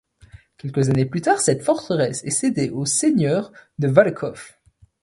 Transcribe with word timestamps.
Quelques 0.57 0.89
années 0.89 1.05
plus 1.05 1.21
tard, 1.21 1.39
cette 1.39 1.61
forteresse 1.61 2.23
est 2.23 2.31
cédée 2.31 2.71
au 2.71 2.85
seigneur 2.87 3.51
de 3.77 3.87
Valečov. 3.87 4.53